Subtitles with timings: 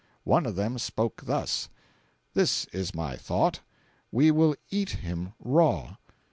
[0.23, 1.69] One of them spoke thus:
[2.33, 5.97] 'This is my thought—we will eat him raw.